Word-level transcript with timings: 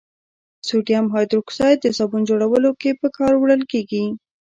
سودیم 0.67 1.05
هایدروکساید 1.13 1.77
د 1.81 1.87
صابون 1.97 2.21
جوړولو 2.29 2.71
کې 2.81 2.91
په 3.01 3.07
کار 3.17 3.33
وړل 3.37 3.61
کیږي. 3.71 4.03